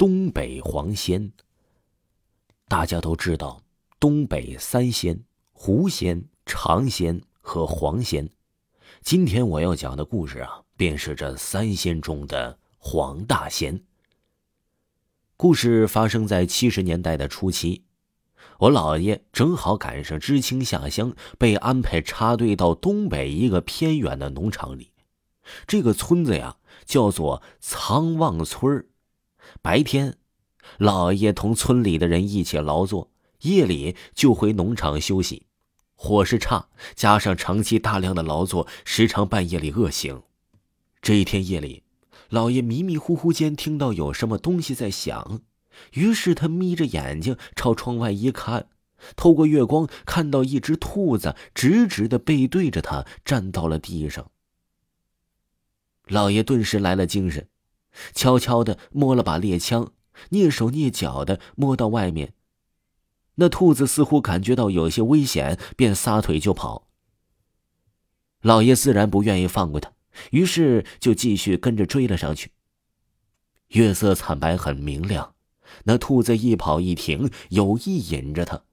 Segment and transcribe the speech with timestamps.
[0.00, 1.30] 东北黄仙。
[2.68, 3.60] 大家都知道，
[3.98, 8.30] 东北三仙：狐仙、长仙和黄仙。
[9.02, 13.84] 今天我要讲的故事啊，便是这三仙中的黄大仙。
[15.36, 17.84] 故事发生在七十年代的初期，
[18.60, 24.92] 我姥爷正好赶上知青下乡，被安排插队到东北一个偏远的农场里。
[25.66, 26.56] 这个村子呀，
[26.86, 28.86] 叫做苍望村儿
[29.62, 30.16] 白天。
[30.78, 35.46] 老爷同村里的人一起劳作，夜里就回农场休息。
[35.94, 40.22] 伙食差，加上长期大量的劳作，时常半夜里饿醒。
[41.02, 41.82] 这一天夜里，
[42.30, 45.40] 老爷迷迷糊糊间听到有什么东西在响，
[45.92, 48.68] 于是他眯着眼睛朝窗外一看，
[49.14, 54.30] 透过月光看到一只兔子直直的背对着他站到了地上。
[56.06, 57.46] 老爷顿时来了精神，
[58.14, 59.92] 悄悄的摸了把猎枪。
[60.30, 62.34] 蹑手蹑脚的摸到外面，
[63.36, 66.88] 那兔子似乎感觉到有些危险，便撒腿就跑。
[68.42, 69.92] 老爷自然不愿意放过他，
[70.32, 72.50] 于是就继续跟着追了上去。
[73.68, 75.34] 月色惨白，很明亮，
[75.84, 78.64] 那兔子一跑一停，有意引着他。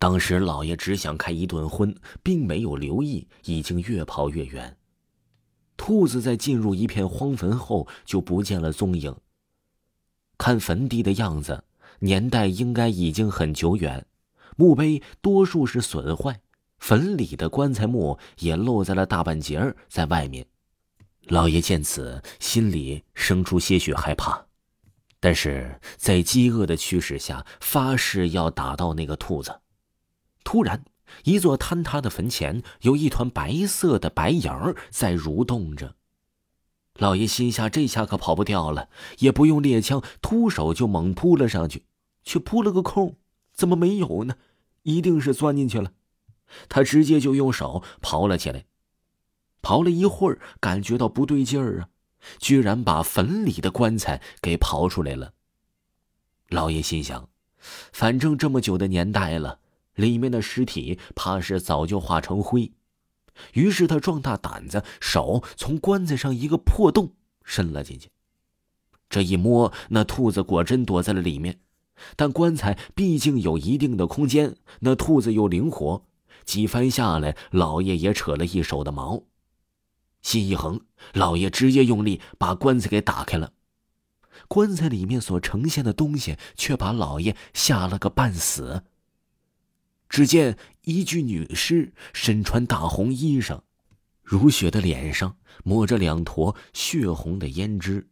[0.00, 4.77] 当时老爷只想开一顿荤，并没有留意，已经越跑越远。
[5.78, 9.16] 兔子在进入一片荒坟后，就不见了踪影。
[10.36, 11.64] 看坟地的样子，
[12.00, 14.04] 年代应该已经很久远，
[14.56, 16.40] 墓碑多数是损坏，
[16.78, 20.46] 坟里的棺材木也露在了大半截儿在外面。
[21.22, 24.46] 老爷见此，心里生出些许害怕，
[25.20, 29.60] 但是在饥饿的驱使下，发誓要打到那个兔子。
[30.42, 30.82] 突然，
[31.24, 35.96] 一座坍塌的坟前有一团白色的白影儿在蠕动着。
[36.94, 41.84] 老爷心下这下可跑不掉了，也不用猎枪，突手就猛扑了上去，
[42.24, 43.16] 却扑了个空，
[43.52, 44.36] 怎么没有呢？
[44.82, 45.92] 一定是钻进去了。
[46.68, 48.64] 他直接就用手刨了起来，
[49.62, 51.88] 刨了一会儿，感觉到不对劲儿啊，
[52.38, 55.34] 居然把坟里的棺材给刨出来了。
[56.48, 57.28] 老爷心想，
[57.92, 59.60] 反正这么久的年代了，
[59.98, 62.72] 里面的尸体怕是早就化成灰。
[63.52, 67.12] 于是他壮大胆子，手从棺材上一个破洞
[67.44, 68.10] 伸了进去。
[69.10, 71.60] 这一摸，那兔子果真躲在了里面。
[72.14, 76.04] 但棺材毕竟有一定的空间，那兔子又灵活，
[76.44, 79.24] 几番下来，老爷也扯了一手的毛。
[80.22, 80.80] 心一横，
[81.12, 83.52] 老爷直接用力把棺材给打开了。
[84.46, 88.84] 棺材里面所呈现的东西，却把老爷吓了个半死。
[90.08, 93.60] 只见一具女尸，身穿大红衣裳，
[94.22, 98.08] 如雪的脸上抹着两坨血红的胭脂，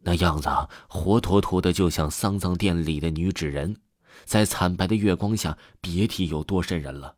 [0.00, 0.48] 那样子
[0.88, 3.76] 活脱脱的就像丧葬店里的女纸人，
[4.24, 7.16] 在惨白的月光下，别提有多瘆人了。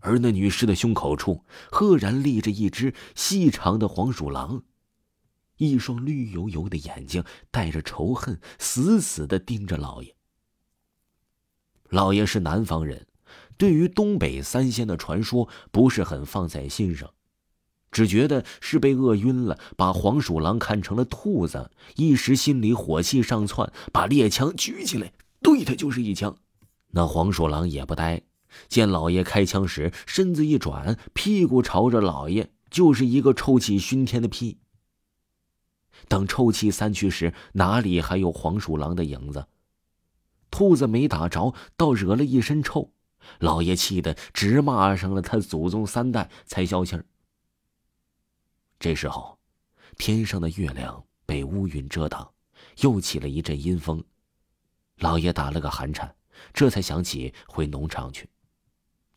[0.00, 4.62] 而那女尸的胸口处，赫然立着一只细长的黄鼠狼，
[5.56, 10.13] 一双绿油油的眼睛带着仇恨，死死的盯着老爷。
[11.94, 13.06] 老爷是南方人，
[13.56, 17.08] 对于东北三仙的传说不是很放在心上，
[17.92, 26.36] 只觉得是被饿晕了，把黄鼠狼看成了兔子，一时心里火气上窜，把猎枪举起来对他就是一枪。
[26.88, 28.22] 那黄鼠狼也不呆，
[28.68, 34.58] 见老爷开枪时，身子一转，屁股朝着老爷就是一个臭气熏天的屁。
[36.08, 39.46] 等臭气散去时，哪里还有黄鼠狼的影子？
[40.54, 42.92] 兔子没打着，倒惹了一身臭，
[43.40, 47.04] 老爷气得直骂上了他祖宗三代才消气儿。
[48.78, 49.36] 这时候，
[49.98, 52.32] 天上的月亮被乌云遮挡，
[52.82, 54.04] 又起了一阵阴风，
[54.98, 56.14] 老爷打了个寒颤，
[56.52, 58.30] 这才想起回农场去，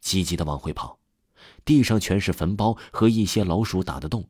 [0.00, 0.98] 急急的往回跑，
[1.66, 4.26] 地上全是坟包和一些老鼠打的洞，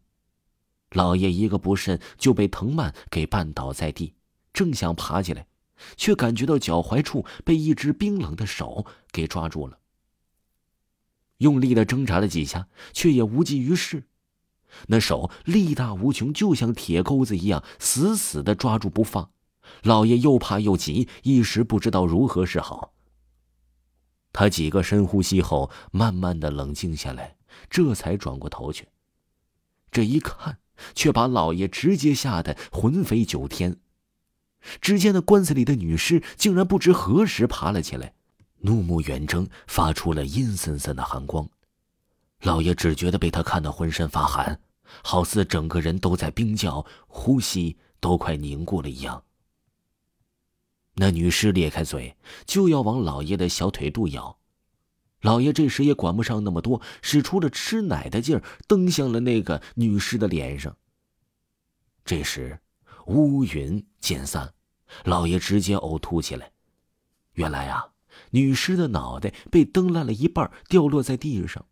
[0.90, 4.16] 老爷一个不慎就被藤蔓给绊倒在地，
[4.52, 5.46] 正想爬起来。
[5.96, 9.78] 却感觉到脚踝处被一只冰冷的手给抓住了。
[11.38, 14.04] 用力的挣扎了几下，却也无济于事。
[14.88, 19.30] 那手力大无穷，就像铁钩子一样，死死的抓住不放。
[19.82, 22.92] 老爷又怕又急，一时不知道如何是好。
[24.32, 27.36] 他几个深呼吸后，慢慢的冷静下来，
[27.70, 28.88] 这才转过头去。
[29.90, 30.58] 这一看，
[30.94, 33.78] 却把老爷直接吓得魂飞九天。
[34.80, 38.12] 只见那棺材里的女尸竟然不知何时爬了起来，
[38.58, 41.48] 怒目圆睁，发出了阴森森的寒光。
[42.42, 44.60] 老爷只觉得被他看得浑身发寒，
[45.02, 48.16] 好似整个人都在冰窖，呼吸都。
[48.18, 49.22] 快凝固了一样。
[50.94, 52.16] 那女尸咧开嘴，
[52.46, 54.38] 就要往老爷的小腿肚咬。
[55.20, 60.76] 老爷这时也管不上那么多，使出了吃奶的劲儿，蹬向了那个女尸的脸上。
[62.04, 62.58] 这时，
[63.06, 64.54] 乌云渐散，
[65.04, 66.52] 老爷直接呕吐起来。
[67.34, 67.88] 原来啊，
[68.30, 71.66] 女尸的脑袋被蹬烂了一半，掉落在地上，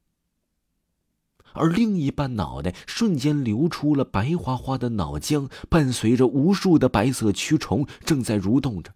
[1.52, 8.94] 而另一半脑袋瞬间流出了白花花的脑浆，伴随着无数的白色蛆虫正在蠕动着。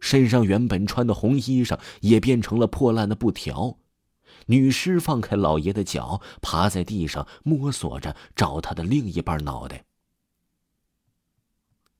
[0.00, 3.78] 身上原本穿的红衣裳也变成了破烂的布条。
[4.46, 9.84] 女尸放开老爷的脚，爬在地上摸索着找他的另一半脑袋。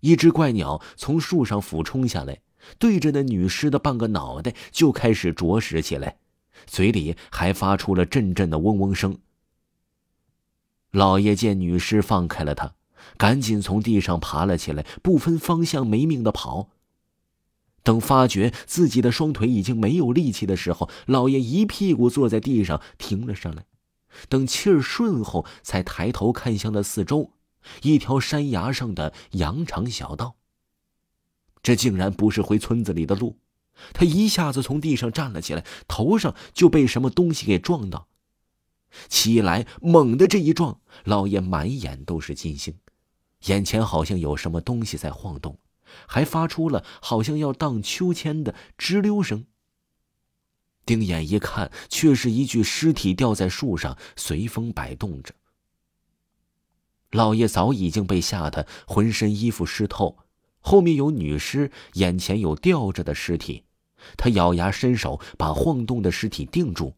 [0.04, 2.40] 一只怪鸟从树上俯冲下来，
[2.78, 6.18] 对着那女尸的半个脑袋就开始啄食起来，
[6.66, 9.16] 嘴里还发出了阵阵的嗡嗡声。
[10.90, 12.74] 老爷见女尸放开了他，
[13.16, 16.68] 赶紧从地上爬了起来，不分方向没命的跑。
[17.82, 23.64] 等发觉自己的双腿已经没有力气的时候，老爷一屁股坐在地上，停了上来。
[24.28, 27.30] 等气儿顺后，才抬头看向了四周，
[27.82, 30.36] 一条山崖上的羊肠小道。
[31.62, 33.38] 这竟然不是回村子里的路。
[33.92, 38.06] 他一下子从地上站了起来，头上就被什么东西给撞到。
[39.08, 42.78] 起来，猛的这一撞，老爷满眼都是金星，
[43.46, 45.58] 眼前好像有什么东西在晃动。
[46.06, 49.46] 还发出了好像要荡秋千的吱溜声。
[50.86, 55.34] 定眼一看，却是一具尸体吊在树上，随风摆动着。
[57.14, 60.18] 老爷早已经被吓得浑身衣服湿透，
[60.58, 63.62] 后面有女尸，眼前有吊着的尸体，
[64.16, 66.94] 他咬牙伸手把晃动的尸体定住，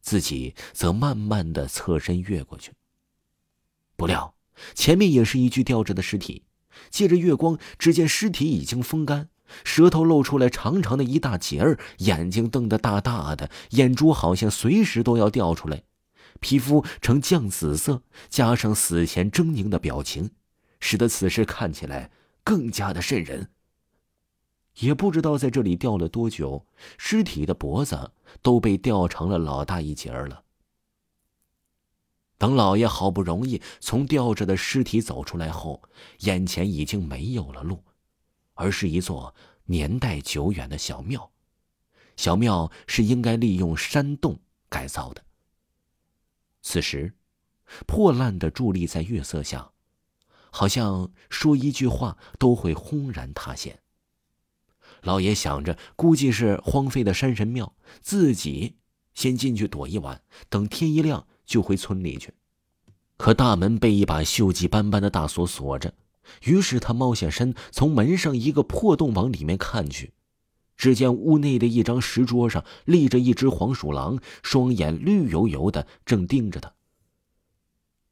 [0.00, 2.72] 自己则慢慢的侧身越过去。
[3.94, 4.34] 不料，
[4.74, 6.44] 前面也是一具吊着的尸体。
[6.88, 9.28] 借着月光，只见尸体已经风干，
[9.64, 15.82] 舌头露出来长长的一大截儿，眼睛瞪得大大的，眼珠好像随时都要掉出来，
[16.40, 20.30] 皮肤呈酱紫色，加上死前狰狞的表情，
[20.80, 22.10] 使得此时看起来
[22.44, 23.50] 更加的瘆人。
[24.80, 26.64] 也不知道在这里吊了多久，
[26.96, 28.12] 尸体的脖子
[28.42, 30.44] 都被吊成了老大一截了。
[32.36, 35.82] 等老爷好不容易从吊着的尸体走出来后，
[36.20, 37.82] 眼前已经没有了路，
[38.54, 41.28] 而是一座年代久远的小庙。
[42.16, 44.38] 小庙是应该利用山洞
[44.68, 45.24] 改造的。
[46.70, 47.14] 此时，
[47.86, 49.70] 破烂的伫立在月色下，
[50.50, 53.78] 好像说一句话都会轰然塌陷。
[55.00, 58.76] 老爷想着，估计是荒废的山神庙，自己
[59.14, 60.20] 先进去躲一晚，
[60.50, 61.26] 等天一亮。
[61.46, 62.34] 就回村里去，
[63.16, 65.94] 可大门被一把锈迹斑斑的大锁锁着。
[66.42, 70.12] 于是他猫下身，从门上一个破洞往里面看去，
[70.78, 76.72] 只见屋内的一张石桌上立着一只黄鼠狼，双眼绿油油的，正盯着他。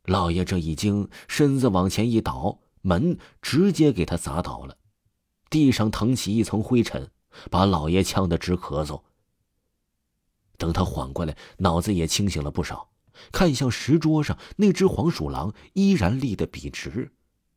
[0.05, 4.77] 老爷这一惊，身子往前一倒，门直接给他砸倒了，
[5.49, 7.11] 地上腾起一层灰尘，
[7.51, 9.03] 把老爷呛得直咳嗽。
[10.59, 12.91] 等他缓过来，脑子也清醒了不少。
[13.33, 17.13] 看向石桌上那只黄鼠狼，依然立得笔直，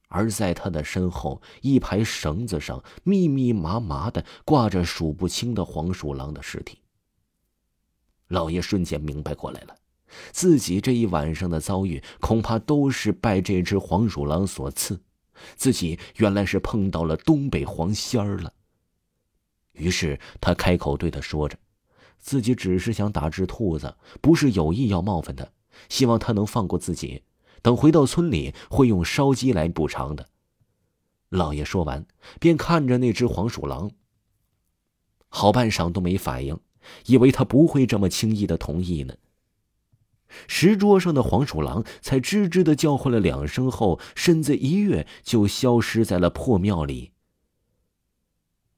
[0.10, 6.80] 而在他的身后一排绳子上，密密麻麻的挂着数不清的黄鼠狼的尸体。
[8.28, 9.76] 老爷瞬间明白过来了，
[10.32, 15.02] 自己这一晚上的遭遇，恐怕都是拜这只黄鼠狼所赐，
[15.56, 18.54] 自己原来是碰到了东北黄仙儿了。
[19.72, 21.58] 于是他开口对他说着。
[22.22, 25.48] 自己只是想打只兔子，不是有意要冒犯他，
[25.88, 27.24] 希望他能放过自己。
[27.62, 30.28] 等回到村里，会用烧鸡来补偿的。
[31.30, 32.06] 老爷说完，
[32.40, 33.92] 便看着那只黄鼠狼，
[35.28, 36.60] 好半晌都没反应，
[37.06, 39.14] 以为他不会这么轻易的同意呢。
[40.48, 47.12] 石桌上的黄鼠狼才吱吱的叫唤了两声后，身子一跃，就消失在了破庙里。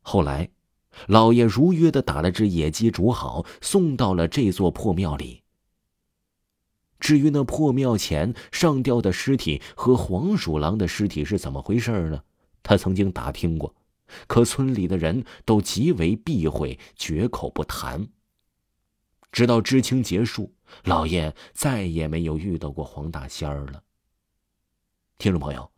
[0.01, 0.49] 后来。
[1.07, 5.41] 老爷如约的打了只野鸡煮好，送到了这座破庙里。
[7.01, 12.23] 至于那破庙前上吊的尸体和黄鼠狼的尸体是怎么回事呢？
[12.63, 13.75] 他曾经打听过，
[14.27, 18.07] 可村里的人都极为避讳，绝口不谈。
[19.33, 20.53] 直到知青结束，
[20.85, 23.83] 老爷再也没有遇到过黄大仙儿了。
[25.17, 25.69] 听众朋友，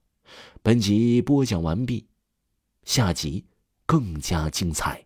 [0.61, 2.05] 本集播讲完毕，
[2.83, 3.45] 下集。
[3.85, 5.05] 更加精彩。